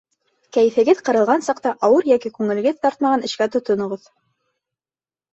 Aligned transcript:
Кәйефегеҙ 0.55 1.01
ҡырылған 1.09 1.43
саҡта 1.47 1.73
ауыр 1.87 2.09
йәки 2.11 2.31
күңелегеҙ 2.37 2.79
тартмаған 2.85 3.25
эшкә 3.27 3.47
тотоноғоҙ. 3.57 4.09